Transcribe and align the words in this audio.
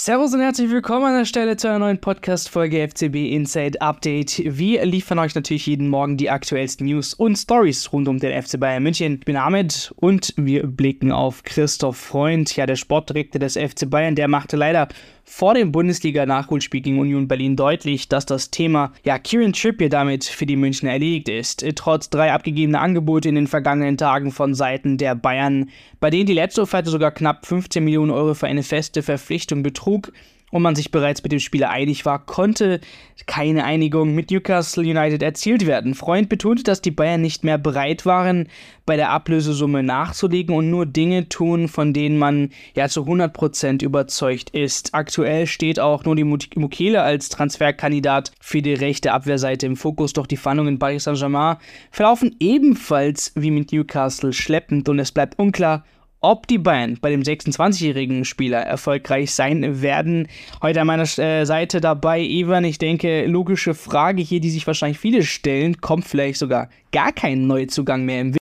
Servus 0.00 0.32
und 0.32 0.40
herzlich 0.40 0.70
willkommen 0.70 1.06
an 1.06 1.18
der 1.18 1.24
Stelle 1.24 1.56
zu 1.56 1.66
einer 1.66 1.80
neuen 1.80 2.00
Podcast-Folge 2.00 2.86
FCB 2.88 3.32
Inside 3.32 3.82
Update. 3.82 4.40
Wir 4.44 4.84
liefern 4.84 5.18
euch 5.18 5.34
natürlich 5.34 5.66
jeden 5.66 5.88
Morgen 5.88 6.16
die 6.16 6.30
aktuellsten 6.30 6.86
News 6.86 7.14
und 7.14 7.34
Stories 7.34 7.92
rund 7.92 8.06
um 8.06 8.20
den 8.20 8.40
FC 8.40 8.60
Bayern 8.60 8.84
München. 8.84 9.14
Ich 9.14 9.24
bin 9.24 9.36
Ahmed 9.36 9.92
und 9.96 10.34
wir 10.36 10.68
blicken 10.68 11.10
auf 11.10 11.42
Christoph 11.42 11.96
Freund, 11.96 12.54
ja, 12.54 12.64
der 12.66 12.76
Sportdirektor 12.76 13.40
des 13.40 13.54
FC 13.54 13.90
Bayern. 13.90 14.14
Der 14.14 14.28
machte 14.28 14.56
leider 14.56 14.86
vor 15.28 15.54
dem 15.54 15.72
Bundesliga-Nachholspiel 15.72 16.80
gegen 16.80 16.98
Union 16.98 17.28
Berlin 17.28 17.54
deutlich, 17.54 18.08
dass 18.08 18.24
das 18.24 18.50
Thema 18.50 18.92
ja, 19.04 19.18
Kieran 19.18 19.52
Trippier 19.52 19.90
damit 19.90 20.24
für 20.24 20.46
die 20.46 20.56
Münchner 20.56 20.92
erledigt 20.92 21.28
ist. 21.28 21.64
Trotz 21.76 22.08
drei 22.08 22.32
abgegebener 22.32 22.80
Angebote 22.80 23.28
in 23.28 23.34
den 23.34 23.46
vergangenen 23.46 23.98
Tagen 23.98 24.32
von 24.32 24.54
Seiten 24.54 24.96
der 24.96 25.14
Bayern, 25.14 25.68
bei 26.00 26.10
denen 26.10 26.26
die 26.26 26.32
letzte 26.32 26.62
Offerte 26.62 26.90
sogar 26.90 27.10
knapp 27.10 27.46
15 27.46 27.84
Millionen 27.84 28.10
Euro 28.10 28.34
für 28.34 28.46
eine 28.46 28.62
feste 28.62 29.02
Verpflichtung 29.02 29.62
betrug, 29.62 30.12
und 30.50 30.62
man 30.62 30.74
sich 30.74 30.90
bereits 30.90 31.22
mit 31.22 31.32
dem 31.32 31.40
Spieler 31.40 31.70
einig 31.70 32.06
war, 32.06 32.24
konnte 32.24 32.80
keine 33.26 33.64
Einigung 33.64 34.14
mit 34.14 34.30
Newcastle 34.30 34.82
United 34.82 35.22
erzielt 35.22 35.66
werden. 35.66 35.94
Freund 35.94 36.28
betonte, 36.28 36.62
dass 36.62 36.80
die 36.80 36.90
Bayern 36.90 37.20
nicht 37.20 37.44
mehr 37.44 37.58
bereit 37.58 38.06
waren, 38.06 38.48
bei 38.86 38.96
der 38.96 39.10
Ablösesumme 39.10 39.82
nachzulegen 39.82 40.54
und 40.54 40.70
nur 40.70 40.86
Dinge 40.86 41.28
tun, 41.28 41.68
von 41.68 41.92
denen 41.92 42.18
man 42.18 42.50
ja 42.74 42.88
zu 42.88 43.02
100% 43.02 43.84
überzeugt 43.84 44.50
ist. 44.50 44.94
Aktuell 44.94 45.46
steht 45.46 45.78
auch 45.78 46.04
nur 46.04 46.16
die 46.16 46.24
Mukele 46.24 47.02
als 47.02 47.28
Transferkandidat 47.28 48.32
für 48.40 48.62
die 48.62 48.74
rechte 48.74 49.12
Abwehrseite 49.12 49.66
im 49.66 49.76
Fokus, 49.76 50.14
doch 50.14 50.26
die 50.26 50.38
Verhandlungen 50.38 50.74
in 50.74 50.78
Paris 50.78 51.04
Saint-Germain 51.04 51.58
verlaufen 51.90 52.34
ebenfalls 52.40 53.32
wie 53.34 53.50
mit 53.50 53.72
Newcastle 53.72 54.32
schleppend 54.32 54.88
und 54.88 54.98
es 54.98 55.12
bleibt 55.12 55.38
unklar, 55.38 55.84
ob 56.20 56.46
die 56.46 56.58
Bayern 56.58 56.98
bei 57.00 57.10
dem 57.10 57.22
26-jährigen 57.22 58.24
Spieler 58.24 58.58
erfolgreich 58.58 59.32
sein 59.32 59.82
werden. 59.82 60.28
Heute 60.62 60.80
an 60.80 60.86
meiner 60.86 61.18
äh, 61.18 61.44
Seite 61.44 61.80
dabei 61.80 62.20
Ivan. 62.20 62.64
Ich 62.64 62.78
denke, 62.78 63.26
logische 63.26 63.74
Frage 63.74 64.22
hier, 64.22 64.40
die 64.40 64.50
sich 64.50 64.66
wahrscheinlich 64.66 64.98
viele 64.98 65.22
stellen, 65.22 65.80
kommt 65.80 66.04
vielleicht 66.04 66.38
sogar 66.38 66.68
gar 66.92 67.12
kein 67.12 67.46
Neuzugang 67.46 68.04
mehr 68.04 68.20
im 68.20 68.26
Winter. 68.28 68.38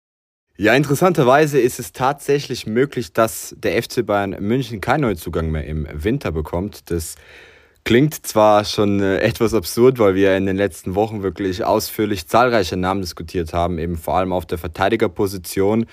Ja, 0.57 0.75
interessanterweise 0.75 1.59
ist 1.59 1.79
es 1.79 1.91
tatsächlich 1.91 2.67
möglich, 2.67 3.13
dass 3.13 3.55
der 3.57 3.81
FC 3.81 4.05
Bayern 4.05 4.35
München 4.39 4.79
keinen 4.79 5.01
Neuzugang 5.01 5.49
mehr 5.49 5.65
im 5.65 5.87
Winter 5.91 6.31
bekommt. 6.31 6.91
Das 6.91 7.15
klingt 7.83 8.27
zwar 8.27 8.65
schon 8.65 8.99
äh, 8.99 9.19
etwas 9.19 9.53
absurd, 9.53 9.97
weil 9.97 10.13
wir 10.13 10.37
in 10.37 10.45
den 10.45 10.57
letzten 10.57 10.93
Wochen 10.93 11.23
wirklich 11.23 11.63
ausführlich 11.63 12.27
zahlreiche 12.27 12.77
Namen 12.77 13.01
diskutiert 13.01 13.53
haben, 13.53 13.79
eben 13.79 13.97
vor 13.97 14.17
allem 14.17 14.33
auf 14.33 14.45
der 14.45 14.57
Verteidigerposition. 14.57 15.87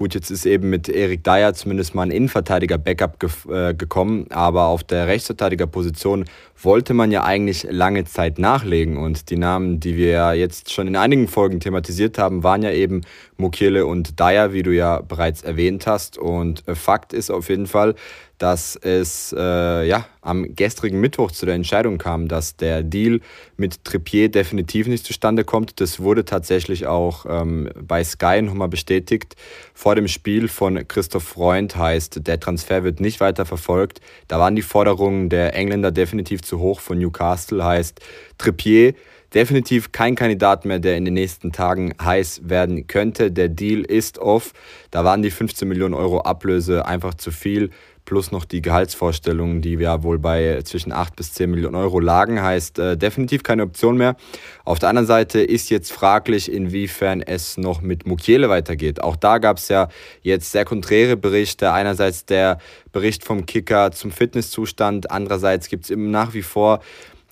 Gut, 0.00 0.14
jetzt 0.14 0.30
ist 0.30 0.46
eben 0.46 0.70
mit 0.70 0.88
Erik 0.88 1.24
Dyer 1.24 1.52
zumindest 1.52 1.94
mal 1.94 2.04
ein 2.04 2.10
Innenverteidiger-Backup 2.10 3.20
ge 3.20 3.28
äh, 3.54 3.74
gekommen, 3.74 4.28
aber 4.30 4.68
auf 4.68 4.82
der 4.82 5.06
Rechtsverteidigerposition 5.08 6.24
wollte 6.62 6.94
man 6.94 7.12
ja 7.12 7.24
eigentlich 7.24 7.66
lange 7.68 8.06
Zeit 8.06 8.38
nachlegen 8.38 8.96
und 8.96 9.28
die 9.28 9.36
Namen, 9.36 9.78
die 9.78 9.98
wir 9.98 10.08
ja 10.08 10.32
jetzt 10.32 10.72
schon 10.72 10.86
in 10.86 10.96
einigen 10.96 11.28
Folgen 11.28 11.60
thematisiert 11.60 12.16
haben, 12.16 12.42
waren 12.42 12.62
ja 12.62 12.70
eben 12.70 13.02
Mukiele 13.36 13.84
und 13.84 14.18
Dyer, 14.18 14.54
wie 14.54 14.62
du 14.62 14.74
ja 14.74 15.02
bereits 15.02 15.42
erwähnt 15.42 15.86
hast. 15.86 16.16
Und 16.16 16.66
äh, 16.66 16.74
Fakt 16.74 17.12
ist 17.12 17.30
auf 17.30 17.50
jeden 17.50 17.66
Fall, 17.66 17.94
dass 18.40 18.74
es 18.74 19.34
äh, 19.36 19.86
ja, 19.86 20.06
am 20.22 20.54
gestrigen 20.56 20.98
Mittwoch 20.98 21.30
zu 21.30 21.44
der 21.44 21.54
Entscheidung 21.54 21.98
kam, 21.98 22.26
dass 22.26 22.56
der 22.56 22.82
Deal 22.82 23.20
mit 23.58 23.84
Trippier 23.84 24.30
definitiv 24.30 24.86
nicht 24.86 25.04
zustande 25.04 25.44
kommt. 25.44 25.78
Das 25.78 26.00
wurde 26.00 26.24
tatsächlich 26.24 26.86
auch 26.86 27.26
ähm, 27.28 27.68
bei 27.78 28.02
Sky 28.02 28.40
nochmal 28.40 28.68
bestätigt. 28.68 29.36
Vor 29.74 29.94
dem 29.94 30.08
Spiel 30.08 30.48
von 30.48 30.88
Christoph 30.88 31.24
Freund 31.24 31.76
heißt, 31.76 32.26
der 32.26 32.40
Transfer 32.40 32.82
wird 32.82 32.98
nicht 32.98 33.20
weiter 33.20 33.44
verfolgt. 33.44 34.00
Da 34.26 34.38
waren 34.38 34.56
die 34.56 34.62
Forderungen 34.62 35.28
der 35.28 35.54
Engländer 35.54 35.92
definitiv 35.92 36.40
zu 36.40 36.60
hoch 36.60 36.80
von 36.80 36.98
Newcastle, 36.98 37.62
heißt 37.62 38.00
Trippier 38.38 38.94
definitiv 39.34 39.92
kein 39.92 40.16
Kandidat 40.16 40.64
mehr, 40.64 40.80
der 40.80 40.96
in 40.96 41.04
den 41.04 41.14
nächsten 41.14 41.52
Tagen 41.52 41.94
heiß 42.02 42.42
werden 42.48 42.86
könnte. 42.86 43.30
Der 43.30 43.48
Deal 43.48 43.82
ist 43.82 44.18
off. 44.18 44.52
Da 44.90 45.04
waren 45.04 45.22
die 45.22 45.30
15 45.30 45.68
Millionen 45.68 45.94
Euro 45.94 46.22
Ablöse 46.22 46.84
einfach 46.84 47.14
zu 47.14 47.30
viel 47.30 47.70
plus 48.10 48.32
noch 48.32 48.44
die 48.44 48.60
Gehaltsvorstellungen, 48.60 49.62
die 49.62 49.74
ja 49.74 50.02
wohl 50.02 50.18
bei 50.18 50.62
zwischen 50.64 50.90
8 50.90 51.14
bis 51.14 51.32
10 51.34 51.48
Millionen 51.48 51.76
Euro 51.76 52.00
lagen, 52.00 52.42
heißt 52.42 52.80
äh, 52.80 52.96
definitiv 52.96 53.44
keine 53.44 53.62
Option 53.62 53.96
mehr. 53.96 54.16
Auf 54.64 54.80
der 54.80 54.88
anderen 54.88 55.06
Seite 55.06 55.40
ist 55.40 55.70
jetzt 55.70 55.92
fraglich, 55.92 56.50
inwiefern 56.50 57.22
es 57.22 57.56
noch 57.56 57.82
mit 57.82 58.08
Mukiele 58.08 58.48
weitergeht. 58.48 59.00
Auch 59.00 59.14
da 59.14 59.38
gab 59.38 59.58
es 59.58 59.68
ja 59.68 59.86
jetzt 60.22 60.50
sehr 60.50 60.64
konträre 60.64 61.16
Berichte. 61.16 61.72
Einerseits 61.72 62.24
der 62.24 62.58
Bericht 62.90 63.24
vom 63.24 63.46
Kicker 63.46 63.92
zum 63.92 64.10
Fitnesszustand, 64.10 65.12
andererseits 65.12 65.68
gibt 65.68 65.84
es 65.84 65.90
eben 65.90 66.10
nach 66.10 66.34
wie 66.34 66.42
vor 66.42 66.80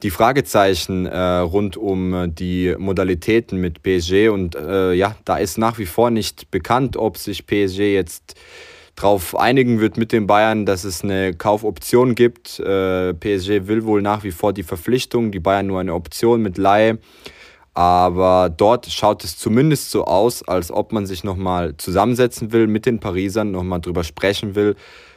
die 0.04 0.10
Fragezeichen 0.10 1.06
äh, 1.06 1.18
rund 1.18 1.76
um 1.76 2.32
die 2.32 2.76
Modalitäten 2.78 3.60
mit 3.60 3.82
PSG 3.82 4.28
und 4.28 4.54
äh, 4.54 4.92
ja, 4.92 5.16
da 5.24 5.38
ist 5.38 5.58
nach 5.58 5.80
wie 5.80 5.86
vor 5.86 6.10
nicht 6.10 6.52
bekannt, 6.52 6.96
ob 6.96 7.16
sich 7.16 7.48
PSG 7.48 7.94
jetzt 7.94 8.36
darauf 8.98 9.38
einigen 9.38 9.80
wird 9.80 9.96
mit 9.96 10.10
den 10.12 10.26
Bayern, 10.26 10.66
dass 10.66 10.84
es 10.84 11.04
eine 11.04 11.32
Kaufoption 11.32 12.14
gibt. 12.14 12.58
Äh, 12.58 13.14
PSG 13.14 13.68
will 13.68 13.84
wohl 13.84 14.02
nach 14.02 14.24
wie 14.24 14.32
vor 14.32 14.52
die 14.52 14.64
Verpflichtung, 14.64 15.30
die 15.30 15.38
Bayern 15.38 15.68
nur 15.68 15.80
eine 15.80 15.94
Option 15.94 16.42
mit 16.42 16.58
Laie. 16.58 16.98
Aber 17.74 18.52
dort 18.54 18.86
schaut 18.86 19.22
es 19.22 19.38
zumindest 19.38 19.92
so 19.92 20.04
aus, 20.04 20.42
als 20.42 20.72
ob 20.72 20.90
man 20.92 21.06
sich 21.06 21.22
nochmal 21.22 21.76
zusammensetzen 21.76 22.50
will 22.50 22.66
mit 22.66 22.86
den 22.86 22.98
Parisern, 22.98 23.52
nochmal 23.52 23.80
drüber 23.80 24.02
sprechen 24.02 24.56
will, 24.56 24.74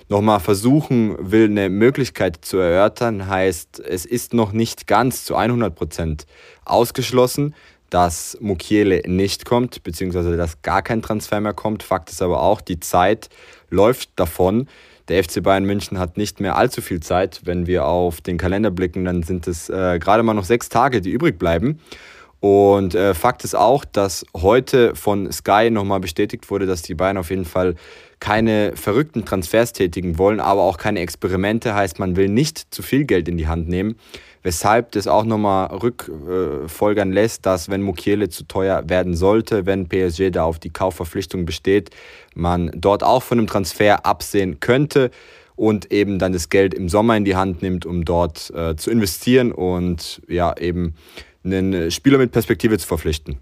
nochmal 0.10 0.40
versuchen 0.40 1.16
will, 1.20 1.46
eine 1.46 1.70
Möglichkeit 1.70 2.38
zu 2.42 2.60
erörtern. 2.60 3.28
Heißt, 3.28 3.80
es 3.80 4.06
ist 4.06 4.36
noch 4.36 4.52
nicht 4.52 4.86
ganz 4.86 5.26
zu 5.26 5.36
100 5.36 5.74
Prozent 5.74 6.28
ausgeschlossen, 6.64 7.56
dass 7.92 8.38
Mukiele 8.40 9.02
nicht 9.06 9.46
kommt, 9.46 9.84
beziehungsweise 9.84 10.36
dass 10.38 10.62
gar 10.64 10.82
kein 10.82 11.04
Transfer 11.04 11.40
mehr 11.40 11.54
kommt. 11.54 11.84
Fakt 11.84 12.10
ist 12.10 12.22
aber 12.22 12.42
auch, 12.42 12.62
die 12.62 12.80
Zeit 12.80 13.30
läuft 13.70 14.10
davon. 14.16 14.68
Der 15.10 15.24
FC 15.24 15.44
Bayern 15.44 15.66
München 15.66 16.00
hat 16.00 16.18
nicht 16.18 16.40
mehr 16.40 16.56
allzu 16.56 16.82
viel 16.82 17.02
Zeit. 17.02 17.42
Wenn 17.44 17.68
wir 17.68 17.86
auf 17.86 18.22
den 18.22 18.38
Kalender 18.38 18.72
blicken, 18.72 19.04
dann 19.04 19.24
sind 19.24 19.46
es 19.46 19.70
äh, 19.70 20.00
gerade 20.00 20.24
mal 20.24 20.34
noch 20.34 20.46
sechs 20.46 20.70
Tage, 20.70 21.02
die 21.02 21.12
übrig 21.12 21.38
bleiben. 21.38 21.80
Und 22.40 22.96
äh, 22.96 23.14
Fakt 23.14 23.44
ist 23.44 23.56
auch, 23.56 23.84
dass 23.84 24.26
heute 24.36 24.96
von 24.96 25.32
Sky 25.32 25.70
nochmal 25.70 26.00
bestätigt 26.00 26.50
wurde, 26.50 26.66
dass 26.66 26.82
die 26.82 26.96
Bayern 26.96 27.18
auf 27.18 27.30
jeden 27.30 27.46
Fall 27.46 27.76
keine 28.22 28.72
verrückten 28.78 29.26
Transfers 29.26 29.74
tätigen 29.74 30.18
wollen, 30.18 30.40
aber 30.40 30.62
auch 30.62 30.78
keine 30.78 31.02
Experimente. 31.02 31.76
Heißt, 31.76 32.00
man 32.00 32.16
will 32.16 32.30
nicht 32.30 32.74
zu 32.74 32.82
viel 32.82 33.04
Geld 33.04 33.28
in 33.28 33.36
die 33.38 33.50
Hand 33.50 33.68
nehmen 33.68 33.98
weshalb 34.44 34.92
das 34.92 35.08
auch 35.08 35.24
nochmal 35.24 35.68
rückfolgern 35.68 37.12
lässt, 37.12 37.46
dass 37.46 37.70
wenn 37.70 37.82
Mukiele 37.82 38.30
zu 38.30 38.46
teuer 38.46 38.84
werden 38.88 39.16
sollte, 39.16 39.66
wenn 39.66 39.88
PSG 39.88 40.32
da 40.32 40.44
auf 40.44 40.60
die 40.60 40.72
Kaufverpflichtung 40.72 41.46
besteht, 41.46 41.92
man 42.34 42.72
dort 42.76 43.04
auch 43.04 43.24
von 43.24 43.38
einem 43.38 43.48
Transfer 43.48 44.06
absehen 44.06 44.60
könnte 44.60 45.12
und 45.56 45.92
eben 45.92 46.18
dann 46.18 46.34
das 46.34 46.50
Geld 46.50 46.74
im 46.74 46.90
Sommer 46.90 47.18
in 47.18 47.26
die 47.26 47.36
Hand 47.36 47.62
nimmt, 47.62 47.86
um 47.86 48.04
dort 48.04 48.52
äh, 48.52 48.76
zu 48.76 48.90
investieren 48.90 49.52
und 49.52 50.22
ja 50.28 50.56
eben 50.58 50.96
einen 51.44 51.92
Spieler 51.92 52.18
mit 52.18 52.32
Perspektive 52.32 52.78
zu 52.78 52.88
verpflichten. 52.88 53.38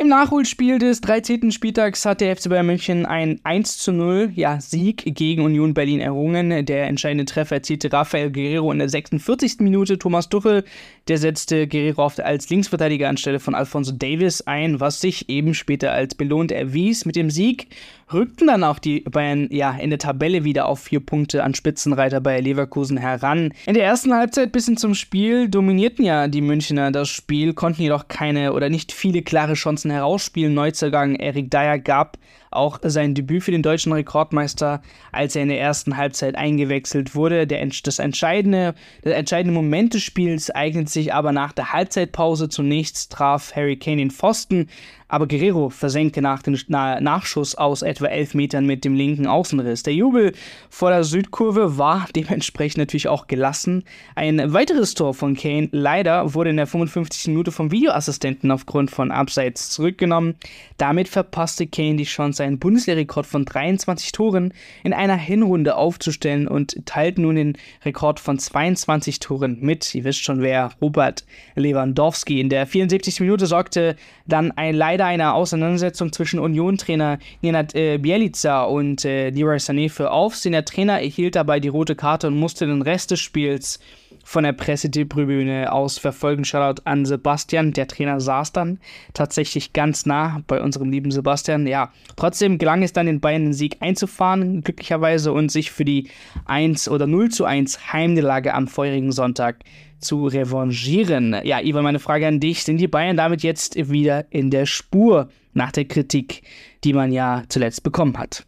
Im 0.00 0.06
Nachholspiel 0.06 0.78
des 0.78 1.00
13. 1.00 1.50
Spieltags 1.50 2.06
hat 2.06 2.20
der 2.20 2.36
FC 2.36 2.48
Bayern 2.48 2.66
München 2.66 3.04
ein 3.04 3.40
1 3.42 3.78
zu 3.78 3.90
0 3.90 4.30
ja, 4.36 4.60
Sieg 4.60 5.02
gegen 5.16 5.42
Union 5.42 5.74
Berlin 5.74 5.98
errungen. 5.98 6.64
Der 6.66 6.86
entscheidende 6.86 7.24
Treffer 7.24 7.56
erzielte 7.56 7.92
Rafael 7.92 8.30
Guerrero 8.30 8.70
in 8.70 8.78
der 8.78 8.88
46. 8.88 9.58
Minute. 9.58 9.98
Thomas 9.98 10.28
Tuchel, 10.28 10.62
der 11.08 11.18
setzte 11.18 11.66
Guerrero 11.66 12.04
oft 12.04 12.20
als 12.20 12.48
Linksverteidiger 12.48 13.08
anstelle 13.08 13.40
von 13.40 13.56
Alfonso 13.56 13.90
Davis 13.90 14.42
ein, 14.42 14.78
was 14.78 15.00
sich 15.00 15.28
eben 15.28 15.52
später 15.52 15.90
als 15.90 16.14
belohnt 16.14 16.52
erwies. 16.52 17.04
Mit 17.04 17.16
dem 17.16 17.28
Sieg 17.28 17.66
rückten 18.12 18.46
dann 18.46 18.64
auch 18.64 18.78
die 18.78 19.00
Bayern 19.00 19.48
ja 19.50 19.72
in 19.72 19.90
der 19.90 19.98
Tabelle 19.98 20.44
wieder 20.44 20.66
auf 20.66 20.80
vier 20.80 21.00
Punkte 21.00 21.44
an 21.44 21.54
Spitzenreiter 21.54 22.20
bei 22.20 22.40
Leverkusen 22.40 22.96
heran. 22.96 23.52
In 23.66 23.74
der 23.74 23.84
ersten 23.84 24.14
Halbzeit 24.14 24.52
bis 24.52 24.66
hin 24.66 24.76
zum 24.76 24.94
Spiel 24.94 25.48
dominierten 25.48 26.04
ja 26.04 26.28
die 26.28 26.40
Münchner 26.40 26.90
das 26.90 27.08
Spiel, 27.08 27.54
konnten 27.54 27.82
jedoch 27.82 28.08
keine 28.08 28.52
oder 28.52 28.68
nicht 28.68 28.92
viele 28.92 29.22
klare 29.22 29.54
Chancen 29.54 29.90
herausspielen. 29.90 30.54
Neuzugang 30.54 31.16
Erik 31.16 31.50
Dyer 31.50 31.78
gab 31.78 32.18
auch 32.50 32.78
sein 32.82 33.14
Debüt 33.14 33.42
für 33.42 33.50
den 33.50 33.62
deutschen 33.62 33.92
Rekordmeister, 33.92 34.82
als 35.12 35.36
er 35.36 35.42
in 35.42 35.48
der 35.48 35.60
ersten 35.60 35.96
Halbzeit 35.96 36.36
eingewechselt 36.36 37.14
wurde. 37.14 37.46
Der, 37.46 37.66
das, 37.66 37.98
entscheidende, 37.98 38.74
das 39.02 39.12
entscheidende 39.12 39.54
Moment 39.54 39.94
des 39.94 40.02
Spiels 40.02 40.50
eignet 40.50 40.88
sich 40.88 41.12
aber 41.12 41.32
nach 41.32 41.52
der 41.52 41.72
Halbzeitpause. 41.72 42.48
Zunächst 42.48 43.12
traf 43.12 43.54
Harry 43.54 43.76
Kane 43.76 43.98
den 43.98 44.10
Pfosten, 44.10 44.68
aber 45.08 45.26
Guerrero 45.26 45.70
versenkte 45.70 46.20
nach 46.20 46.42
dem 46.42 46.58
Nachschuss 46.68 47.54
aus 47.54 47.80
etwa 47.80 48.06
elf 48.06 48.34
Metern 48.34 48.66
mit 48.66 48.84
dem 48.84 48.94
linken 48.94 49.26
Außenriss. 49.26 49.82
Der 49.82 49.94
Jubel 49.94 50.34
vor 50.68 50.90
der 50.90 51.02
Südkurve 51.02 51.78
war 51.78 52.06
dementsprechend 52.14 52.78
natürlich 52.78 53.08
auch 53.08 53.26
gelassen. 53.26 53.84
Ein 54.14 54.52
weiteres 54.52 54.94
Tor 54.94 55.14
von 55.14 55.34
Kane 55.34 55.70
leider 55.72 56.34
wurde 56.34 56.50
in 56.50 56.56
der 56.58 56.66
55. 56.66 57.28
Minute 57.28 57.52
vom 57.52 57.70
Videoassistenten 57.70 58.50
aufgrund 58.50 58.90
von 58.90 59.10
Abseits 59.10 59.70
zurückgenommen. 59.70 60.34
Damit 60.76 61.08
verpasste 61.08 61.66
Kane 61.66 61.96
die 61.96 62.04
Chance 62.04 62.37
seinen 62.38 62.58
Bundesliga-Rekord 62.58 63.26
von 63.26 63.44
23 63.44 64.12
Toren 64.12 64.54
in 64.82 64.94
einer 64.94 65.16
Hinrunde 65.16 65.76
aufzustellen 65.76 66.48
und 66.48 66.86
teilt 66.86 67.18
nun 67.18 67.36
den 67.36 67.58
Rekord 67.84 68.18
von 68.18 68.38
22 68.38 69.20
Toren 69.20 69.58
mit. 69.60 69.94
Ihr 69.94 70.04
wisst 70.04 70.22
schon 70.22 70.40
wer, 70.40 70.70
Robert 70.80 71.24
Lewandowski. 71.54 72.40
In 72.40 72.48
der 72.48 72.66
74. 72.66 73.20
Minute 73.20 73.46
sorgte 73.46 73.96
dann 74.26 74.52
ein, 74.52 74.74
leider 74.74 75.04
eine 75.04 75.34
Auseinandersetzung 75.34 76.12
zwischen 76.12 76.40
Union-Trainer 76.40 77.18
Nenad 77.42 77.74
äh, 77.74 77.98
Bielica 77.98 78.64
und 78.64 79.04
äh, 79.04 79.30
Leroy 79.30 79.58
Sané 79.58 79.90
für 79.90 80.10
Aufsehen. 80.10 80.52
Der 80.52 80.64
Trainer 80.64 81.00
erhielt 81.00 81.36
dabei 81.36 81.60
die 81.60 81.68
rote 81.68 81.94
Karte 81.94 82.28
und 82.28 82.38
musste 82.38 82.66
den 82.66 82.82
Rest 82.82 83.10
des 83.10 83.20
Spiels 83.20 83.80
von 84.28 84.44
der 84.44 84.52
Pressetribüne 84.52 85.72
aus 85.72 85.96
verfolgen. 85.96 86.44
Shoutout 86.44 86.82
an 86.84 87.06
Sebastian. 87.06 87.72
Der 87.72 87.88
Trainer 87.88 88.20
saß 88.20 88.52
dann 88.52 88.78
tatsächlich 89.14 89.72
ganz 89.72 90.04
nah 90.04 90.42
bei 90.46 90.60
unserem 90.60 90.90
lieben 90.90 91.10
Sebastian. 91.10 91.66
Ja, 91.66 91.94
trotzdem 92.14 92.58
gelang 92.58 92.82
es 92.82 92.92
dann 92.92 93.06
den 93.06 93.20
Bayern 93.20 93.44
den 93.44 93.52
Sieg 93.54 93.78
einzufahren, 93.80 94.60
glücklicherweise, 94.60 95.32
und 95.32 95.50
sich 95.50 95.70
für 95.70 95.86
die 95.86 96.10
1 96.44 96.90
oder 96.90 97.06
0 97.06 97.30
zu 97.30 97.46
1 97.46 97.94
Heimniederlage 97.94 98.52
am 98.52 98.68
feurigen 98.68 99.12
Sonntag 99.12 99.60
zu 99.98 100.26
revanchieren. 100.26 101.34
Ja, 101.44 101.62
Ivan, 101.62 101.84
meine 101.84 101.98
Frage 101.98 102.26
an 102.26 102.38
dich. 102.38 102.64
Sind 102.64 102.76
die 102.76 102.86
Bayern 102.86 103.16
damit 103.16 103.42
jetzt 103.42 103.76
wieder 103.90 104.30
in 104.30 104.50
der 104.50 104.66
Spur 104.66 105.30
nach 105.54 105.72
der 105.72 105.86
Kritik, 105.86 106.42
die 106.84 106.92
man 106.92 107.12
ja 107.12 107.44
zuletzt 107.48 107.82
bekommen 107.82 108.18
hat? 108.18 108.44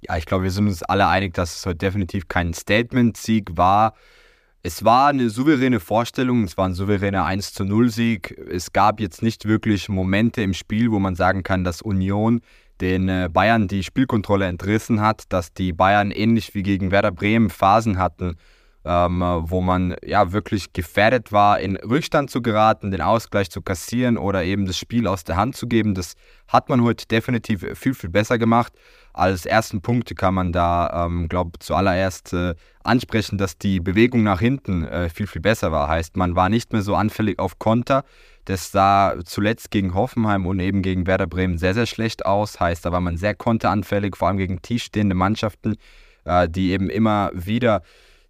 Ja, 0.00 0.16
ich 0.16 0.26
glaube, 0.26 0.42
wir 0.42 0.50
sind 0.50 0.66
uns 0.66 0.82
alle 0.82 1.06
einig, 1.06 1.34
dass 1.34 1.58
es 1.58 1.66
heute 1.66 1.78
definitiv 1.78 2.26
kein 2.26 2.52
Statement-Sieg 2.52 3.56
war. 3.56 3.94
Es 4.66 4.82
war 4.82 5.08
eine 5.08 5.28
souveräne 5.28 5.78
Vorstellung, 5.78 6.44
es 6.44 6.56
war 6.56 6.64
ein 6.64 6.72
souveräner 6.72 7.26
1 7.26 7.52
zu 7.52 7.66
0 7.66 7.90
Sieg. 7.90 8.34
Es 8.50 8.72
gab 8.72 8.98
jetzt 8.98 9.22
nicht 9.22 9.44
wirklich 9.44 9.90
Momente 9.90 10.40
im 10.40 10.54
Spiel, 10.54 10.90
wo 10.90 10.98
man 10.98 11.16
sagen 11.16 11.42
kann, 11.42 11.64
dass 11.64 11.82
Union 11.82 12.40
den 12.80 13.10
äh, 13.10 13.28
Bayern 13.30 13.68
die 13.68 13.82
Spielkontrolle 13.82 14.46
entrissen 14.46 15.02
hat, 15.02 15.24
dass 15.28 15.52
die 15.52 15.74
Bayern 15.74 16.10
ähnlich 16.10 16.54
wie 16.54 16.62
gegen 16.62 16.92
Werder 16.92 17.12
Bremen 17.12 17.50
Phasen 17.50 17.98
hatten, 17.98 18.36
ähm, 18.84 19.20
wo 19.44 19.60
man 19.62 19.96
ja 20.04 20.32
wirklich 20.32 20.72
gefährdet 20.72 21.32
war, 21.32 21.58
in 21.58 21.76
Rückstand 21.76 22.30
zu 22.30 22.42
geraten, 22.42 22.90
den 22.90 23.00
Ausgleich 23.00 23.50
zu 23.50 23.62
kassieren 23.62 24.18
oder 24.18 24.44
eben 24.44 24.66
das 24.66 24.76
Spiel 24.76 25.06
aus 25.06 25.24
der 25.24 25.36
Hand 25.36 25.56
zu 25.56 25.66
geben. 25.66 25.94
Das 25.94 26.14
hat 26.48 26.68
man 26.68 26.82
heute 26.82 27.06
definitiv 27.06 27.64
viel, 27.74 27.94
viel 27.94 28.10
besser 28.10 28.38
gemacht. 28.38 28.72
Als 29.14 29.46
ersten 29.46 29.80
Punkt 29.80 30.14
kann 30.16 30.34
man 30.34 30.52
da, 30.52 31.06
ähm, 31.06 31.28
glaube 31.28 31.58
zuallererst 31.60 32.32
äh, 32.34 32.54
ansprechen, 32.82 33.38
dass 33.38 33.56
die 33.56 33.80
Bewegung 33.80 34.22
nach 34.22 34.40
hinten 34.40 34.84
äh, 34.84 35.08
viel, 35.08 35.26
viel 35.26 35.40
besser 35.40 35.72
war. 35.72 35.88
Heißt, 35.88 36.16
man 36.16 36.36
war 36.36 36.48
nicht 36.48 36.72
mehr 36.72 36.82
so 36.82 36.94
anfällig 36.94 37.38
auf 37.38 37.58
Konter. 37.58 38.04
Das 38.44 38.70
sah 38.70 39.14
zuletzt 39.24 39.70
gegen 39.70 39.94
Hoffenheim 39.94 40.44
und 40.44 40.60
eben 40.60 40.82
gegen 40.82 41.06
Werder 41.06 41.26
Bremen 41.26 41.56
sehr, 41.56 41.72
sehr 41.72 41.86
schlecht 41.86 42.26
aus. 42.26 42.60
Heißt, 42.60 42.84
da 42.84 42.92
war 42.92 43.00
man 43.00 43.16
sehr 43.16 43.34
konteranfällig, 43.34 44.16
vor 44.16 44.28
allem 44.28 44.36
gegen 44.36 44.60
tiefstehende 44.60 45.14
Mannschaften, 45.14 45.76
äh, 46.24 46.48
die 46.48 46.72
eben 46.72 46.90
immer 46.90 47.30
wieder 47.32 47.82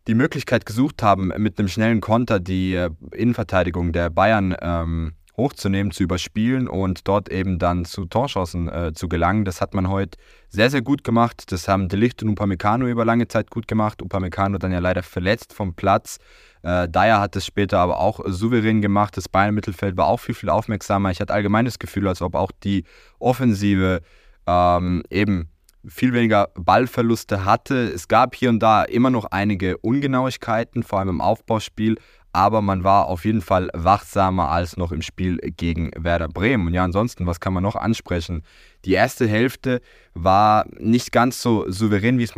die 0.06 0.14
Möglichkeit 0.14 0.66
gesucht 0.66 1.02
haben, 1.02 1.32
mit 1.38 1.58
einem 1.58 1.68
schnellen 1.68 2.00
Konter 2.00 2.40
die 2.40 2.74
äh, 2.74 2.90
Innenverteidigung 3.12 3.92
der 3.92 4.10
Bayern 4.10 4.54
ähm, 4.60 5.14
hochzunehmen, 5.36 5.90
zu 5.90 6.04
überspielen 6.04 6.68
und 6.68 7.08
dort 7.08 7.28
eben 7.28 7.58
dann 7.58 7.84
zu 7.84 8.04
Torschancen 8.04 8.68
äh, 8.68 8.92
zu 8.94 9.08
gelangen. 9.08 9.44
Das 9.44 9.60
hat 9.60 9.74
man 9.74 9.88
heute 9.88 10.18
sehr, 10.48 10.70
sehr 10.70 10.82
gut 10.82 11.02
gemacht. 11.02 11.50
Das 11.50 11.66
haben 11.66 11.88
Delicht 11.88 12.22
und 12.22 12.28
Upamecano 12.30 12.86
über 12.86 13.04
lange 13.04 13.26
Zeit 13.26 13.50
gut 13.50 13.66
gemacht. 13.66 14.00
Upamecano 14.02 14.58
dann 14.58 14.72
ja 14.72 14.78
leider 14.78 15.02
verletzt 15.02 15.52
vom 15.52 15.74
Platz. 15.74 16.18
Äh, 16.62 16.88
Dyer 16.88 17.20
hat 17.20 17.34
es 17.36 17.44
später 17.44 17.78
aber 17.78 17.98
auch 17.98 18.20
souverän 18.26 18.80
gemacht. 18.80 19.16
Das 19.16 19.28
Bayern-Mittelfeld 19.28 19.96
war 19.96 20.06
auch 20.06 20.20
viel, 20.20 20.34
viel 20.34 20.50
aufmerksamer. 20.50 21.10
Ich 21.10 21.20
hatte 21.20 21.34
allgemein 21.34 21.64
das 21.64 21.78
Gefühl, 21.78 22.06
als 22.06 22.22
ob 22.22 22.34
auch 22.34 22.52
die 22.62 22.84
Offensive 23.18 24.02
ähm, 24.46 25.02
eben 25.10 25.48
viel 25.86 26.12
weniger 26.12 26.48
Ballverluste 26.54 27.44
hatte. 27.44 27.90
Es 27.92 28.08
gab 28.08 28.34
hier 28.34 28.50
und 28.50 28.60
da 28.60 28.82
immer 28.82 29.10
noch 29.10 29.26
einige 29.26 29.78
Ungenauigkeiten, 29.78 30.82
vor 30.82 30.98
allem 30.98 31.08
im 31.08 31.20
Aufbauspiel, 31.20 31.96
aber 32.34 32.62
man 32.62 32.82
war 32.82 33.06
auf 33.06 33.24
jeden 33.24 33.42
Fall 33.42 33.70
wachsamer 33.74 34.50
als 34.50 34.76
noch 34.76 34.90
im 34.90 35.02
Spiel 35.02 35.36
gegen 35.56 35.92
Werder 35.96 36.26
Bremen. 36.26 36.66
Und 36.66 36.74
ja, 36.74 36.82
ansonsten, 36.82 37.26
was 37.26 37.38
kann 37.38 37.52
man 37.52 37.62
noch 37.62 37.76
ansprechen? 37.76 38.42
Die 38.84 38.92
erste 38.92 39.28
Hälfte 39.28 39.80
war 40.14 40.66
nicht 40.78 41.12
ganz 41.12 41.40
so 41.40 41.70
souverän, 41.70 42.18
wie, 42.18 42.28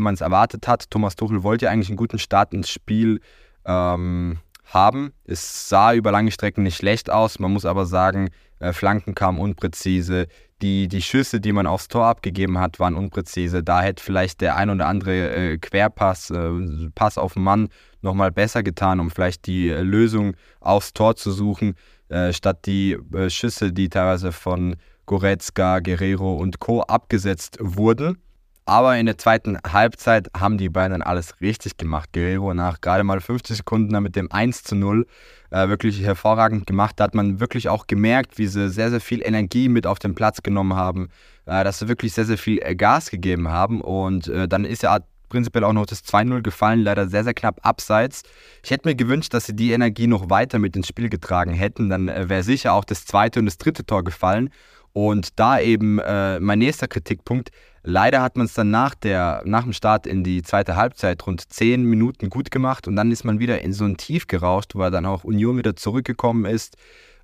man, 0.00 0.14
es 0.14 0.20
erwartet 0.20 0.68
hat. 0.68 0.90
Thomas 0.90 1.16
Tuchel 1.16 1.42
wollte 1.42 1.64
ja 1.64 1.70
eigentlich 1.70 1.88
einen 1.88 1.96
guten 1.96 2.18
Start 2.18 2.52
ins 2.52 2.68
Spiel 2.68 3.20
ähm, 3.64 4.38
haben. 4.66 5.12
Es 5.24 5.68
sah 5.68 5.94
über 5.94 6.12
lange 6.12 6.30
Strecken 6.30 6.62
nicht 6.62 6.76
schlecht 6.76 7.08
aus. 7.08 7.38
Man 7.38 7.54
muss 7.54 7.64
aber 7.64 7.86
sagen, 7.86 8.28
äh, 8.62 8.72
Flanken 8.72 9.14
kamen 9.14 9.38
unpräzise. 9.38 10.28
Die, 10.62 10.86
die 10.86 11.02
Schüsse, 11.02 11.40
die 11.40 11.52
man 11.52 11.66
aufs 11.66 11.88
Tor 11.88 12.06
abgegeben 12.06 12.58
hat, 12.58 12.78
waren 12.78 12.94
unpräzise. 12.94 13.64
Da 13.64 13.82
hätte 13.82 14.02
vielleicht 14.02 14.40
der 14.40 14.56
ein 14.56 14.70
oder 14.70 14.86
andere 14.86 15.34
äh, 15.34 15.58
Querpass, 15.58 16.30
äh, 16.30 16.50
Pass 16.94 17.18
auf 17.18 17.34
den 17.34 17.42
Mann 17.42 17.68
nochmal 18.00 18.30
besser 18.30 18.62
getan, 18.62 19.00
um 19.00 19.10
vielleicht 19.10 19.46
die 19.46 19.68
äh, 19.68 19.82
Lösung 19.82 20.36
aufs 20.60 20.92
Tor 20.92 21.16
zu 21.16 21.32
suchen, 21.32 21.74
äh, 22.08 22.32
statt 22.32 22.66
die 22.66 22.96
Schüsse, 23.28 23.72
die 23.72 23.88
teilweise 23.88 24.30
von 24.30 24.76
Goretzka, 25.06 25.80
Guerrero 25.80 26.36
und 26.36 26.60
Co. 26.60 26.82
abgesetzt 26.82 27.58
wurden. 27.60 28.18
Aber 28.64 28.96
in 28.96 29.06
der 29.06 29.18
zweiten 29.18 29.58
Halbzeit 29.66 30.28
haben 30.36 30.56
die 30.56 30.68
beiden 30.68 30.92
dann 30.92 31.02
alles 31.02 31.40
richtig 31.40 31.76
gemacht. 31.78 32.10
Guerrero 32.12 32.54
nach 32.54 32.80
gerade 32.80 33.02
mal 33.02 33.20
50 33.20 33.56
Sekunden 33.56 34.00
mit 34.02 34.14
dem 34.14 34.30
1 34.30 34.62
zu 34.62 34.76
0 34.76 35.06
äh, 35.50 35.68
wirklich 35.68 36.02
hervorragend 36.02 36.66
gemacht. 36.66 36.94
Da 36.98 37.04
hat 37.04 37.14
man 37.14 37.40
wirklich 37.40 37.68
auch 37.68 37.86
gemerkt, 37.88 38.38
wie 38.38 38.46
sie 38.46 38.70
sehr, 38.70 38.90
sehr 38.90 39.00
viel 39.00 39.20
Energie 39.22 39.68
mit 39.68 39.86
auf 39.86 39.98
den 39.98 40.14
Platz 40.14 40.42
genommen 40.42 40.74
haben, 40.74 41.08
äh, 41.46 41.64
dass 41.64 41.80
sie 41.80 41.88
wirklich 41.88 42.12
sehr, 42.12 42.24
sehr 42.24 42.38
viel 42.38 42.60
äh, 42.62 42.76
Gas 42.76 43.10
gegeben 43.10 43.48
haben. 43.48 43.80
Und 43.80 44.28
äh, 44.28 44.46
dann 44.46 44.64
ist 44.64 44.84
ja 44.84 45.00
prinzipiell 45.28 45.64
auch 45.64 45.72
noch 45.72 45.86
das 45.86 46.04
2-0 46.04 46.42
gefallen, 46.42 46.82
leider 46.82 47.08
sehr, 47.08 47.24
sehr 47.24 47.34
knapp 47.34 47.66
abseits. 47.66 48.22
Ich 48.62 48.70
hätte 48.70 48.86
mir 48.86 48.94
gewünscht, 48.94 49.34
dass 49.34 49.46
sie 49.46 49.56
die 49.56 49.72
Energie 49.72 50.06
noch 50.06 50.30
weiter 50.30 50.58
mit 50.58 50.76
ins 50.76 50.86
Spiel 50.86 51.08
getragen 51.08 51.52
hätten. 51.52 51.88
Dann 51.88 52.08
äh, 52.08 52.28
wäre 52.28 52.44
sicher 52.44 52.74
auch 52.74 52.84
das 52.84 53.06
zweite 53.06 53.40
und 53.40 53.46
das 53.46 53.58
dritte 53.58 53.84
Tor 53.84 54.04
gefallen. 54.04 54.50
Und 54.92 55.40
da 55.40 55.58
eben 55.58 55.98
äh, 55.98 56.38
mein 56.38 56.58
nächster 56.58 56.86
Kritikpunkt. 56.86 57.50
Leider 57.84 58.22
hat 58.22 58.36
man 58.36 58.46
es 58.46 58.54
dann 58.54 58.70
nach, 58.70 58.94
der, 58.94 59.42
nach 59.44 59.64
dem 59.64 59.72
Start 59.72 60.06
in 60.06 60.22
die 60.22 60.42
zweite 60.42 60.76
Halbzeit 60.76 61.26
rund 61.26 61.52
zehn 61.52 61.84
Minuten 61.84 62.30
gut 62.30 62.52
gemacht 62.52 62.86
und 62.86 62.94
dann 62.94 63.10
ist 63.10 63.24
man 63.24 63.40
wieder 63.40 63.60
in 63.60 63.72
so 63.72 63.84
ein 63.84 63.96
Tief 63.96 64.28
gerauscht, 64.28 64.74
wo 64.74 64.82
er 64.82 64.92
dann 64.92 65.04
auch 65.04 65.24
Union 65.24 65.58
wieder 65.58 65.74
zurückgekommen 65.74 66.44
ist, 66.44 66.76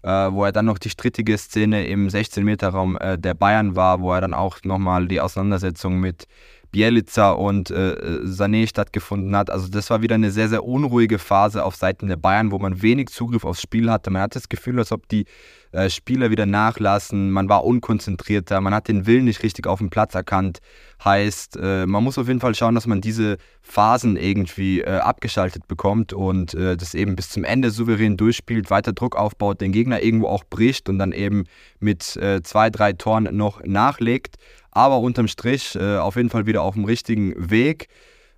äh, 0.02 0.08
wo 0.08 0.44
er 0.44 0.50
dann 0.50 0.66
noch 0.66 0.78
die 0.78 0.90
strittige 0.90 1.38
Szene 1.38 1.86
im 1.86 2.08
16-Meter-Raum 2.08 2.98
äh, 2.98 3.16
der 3.18 3.34
Bayern 3.34 3.76
war, 3.76 4.00
wo 4.00 4.12
er 4.12 4.20
dann 4.20 4.34
auch 4.34 4.58
nochmal 4.64 5.06
die 5.06 5.20
Auseinandersetzung 5.20 6.00
mit 6.00 6.26
Bielica 6.72 7.30
und 7.30 7.70
äh, 7.70 8.20
Sané 8.24 8.66
stattgefunden 8.66 9.34
hat. 9.36 9.50
Also 9.50 9.68
das 9.68 9.88
war 9.90 10.02
wieder 10.02 10.16
eine 10.16 10.30
sehr, 10.30 10.48
sehr 10.48 10.64
unruhige 10.64 11.18
Phase 11.18 11.64
auf 11.64 11.76
Seiten 11.76 12.08
der 12.08 12.16
Bayern, 12.16 12.50
wo 12.50 12.58
man 12.58 12.82
wenig 12.82 13.08
Zugriff 13.08 13.44
aufs 13.44 13.62
Spiel 13.62 13.90
hatte. 13.90 14.10
Man 14.10 14.22
hatte 14.22 14.38
das 14.38 14.48
Gefühl, 14.48 14.78
als 14.78 14.92
ob 14.92 15.08
die 15.08 15.24
äh, 15.72 15.90
Spieler 15.90 16.30
wieder 16.30 16.46
nachlassen, 16.46 17.30
man 17.30 17.48
war 17.48 17.64
unkonzentrierter, 17.64 18.60
man 18.60 18.74
hat 18.74 18.88
den 18.88 19.06
Willen 19.06 19.24
nicht 19.24 19.42
richtig 19.42 19.66
auf 19.66 19.78
dem 19.78 19.90
Platz 19.90 20.14
erkannt. 20.14 20.58
Heißt, 21.04 21.56
äh, 21.60 21.86
man 21.86 22.02
muss 22.02 22.18
auf 22.18 22.28
jeden 22.28 22.40
Fall 22.40 22.54
schauen, 22.54 22.74
dass 22.74 22.86
man 22.86 23.00
diese 23.00 23.36
Phasen 23.62 24.16
irgendwie 24.16 24.80
äh, 24.80 24.98
abgeschaltet 24.98 25.68
bekommt 25.68 26.12
und 26.12 26.54
äh, 26.54 26.76
das 26.76 26.94
eben 26.94 27.16
bis 27.16 27.30
zum 27.30 27.44
Ende 27.44 27.70
souverän 27.70 28.16
durchspielt, 28.16 28.70
weiter 28.70 28.92
Druck 28.92 29.16
aufbaut, 29.16 29.60
den 29.60 29.72
Gegner 29.72 30.02
irgendwo 30.02 30.28
auch 30.28 30.44
bricht 30.44 30.88
und 30.88 30.98
dann 30.98 31.12
eben 31.12 31.44
mit 31.80 32.16
äh, 32.16 32.42
zwei, 32.42 32.70
drei 32.70 32.92
Toren 32.94 33.28
noch 33.36 33.62
nachlegt. 33.64 34.36
Aber 34.70 34.98
unterm 35.00 35.26
Strich 35.26 35.76
auf 35.80 36.14
jeden 36.14 36.30
Fall 36.30 36.46
wieder 36.46 36.62
auf 36.62 36.74
dem 36.74 36.84
richtigen 36.84 37.50
Weg. 37.50 37.88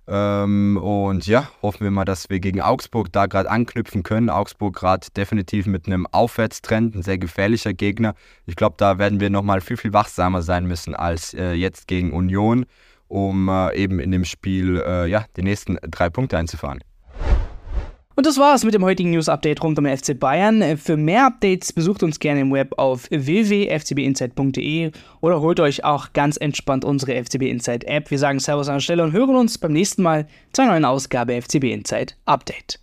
Ähm, 0.07 0.77
und 0.77 1.27
ja, 1.27 1.49
hoffen 1.61 1.83
wir 1.83 1.91
mal, 1.91 2.05
dass 2.05 2.29
wir 2.29 2.39
gegen 2.39 2.61
Augsburg 2.61 3.11
da 3.11 3.27
gerade 3.27 3.49
anknüpfen 3.49 4.03
können. 4.03 4.29
Augsburg 4.29 4.75
gerade 4.75 5.07
definitiv 5.15 5.67
mit 5.67 5.87
einem 5.87 6.07
Aufwärtstrend, 6.07 6.95
ein 6.95 7.03
sehr 7.03 7.17
gefährlicher 7.17 7.73
Gegner. 7.73 8.15
Ich 8.45 8.55
glaube, 8.55 8.75
da 8.77 8.97
werden 8.97 9.19
wir 9.19 9.29
nochmal 9.29 9.61
viel, 9.61 9.77
viel 9.77 9.93
wachsamer 9.93 10.41
sein 10.41 10.65
müssen 10.65 10.95
als 10.95 11.33
äh, 11.33 11.53
jetzt 11.53 11.87
gegen 11.87 12.13
Union, 12.13 12.65
um 13.07 13.47
äh, 13.47 13.75
eben 13.75 13.99
in 13.99 14.11
dem 14.11 14.25
Spiel 14.25 14.81
äh, 14.85 15.07
ja, 15.07 15.25
die 15.37 15.43
nächsten 15.43 15.77
drei 15.81 16.09
Punkte 16.09 16.37
einzufahren. 16.37 16.81
Und 18.15 18.25
das 18.25 18.37
war's 18.37 18.65
mit 18.65 18.73
dem 18.73 18.83
heutigen 18.83 19.11
News-Update 19.11 19.63
rund 19.63 19.77
um 19.77 19.85
den 19.85 19.97
FC 19.97 20.19
Bayern. 20.19 20.77
Für 20.77 20.97
mehr 20.97 21.27
Updates 21.27 21.71
besucht 21.71 22.03
uns 22.03 22.19
gerne 22.19 22.41
im 22.41 22.51
Web 22.51 22.77
auf 22.77 23.09
www.fcbinsight.de 23.09 24.91
oder 25.21 25.41
holt 25.41 25.59
euch 25.59 25.83
auch 25.85 26.11
ganz 26.13 26.37
entspannt 26.37 26.83
unsere 26.83 27.23
FCB 27.23 27.43
Insight 27.43 27.83
App. 27.85 28.11
Wir 28.11 28.19
sagen 28.19 28.39
Servus 28.39 28.67
an 28.67 28.75
der 28.75 28.81
Stelle 28.81 29.03
und 29.03 29.13
hören 29.13 29.35
uns 29.35 29.57
beim 29.57 29.73
nächsten 29.73 30.03
Mal 30.03 30.27
zu 30.51 30.61
einer 30.61 30.71
neuen 30.71 30.85
Ausgabe 30.85 31.41
FCB 31.41 31.65
Insight 31.71 32.17
Update. 32.25 32.79